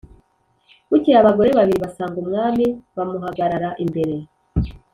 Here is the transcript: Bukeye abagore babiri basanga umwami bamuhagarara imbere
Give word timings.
Bukeye 0.89 1.17
abagore 1.19 1.49
babiri 1.57 1.79
basanga 1.85 2.17
umwami 2.23 2.65
bamuhagarara 2.95 3.69
imbere 3.83 4.15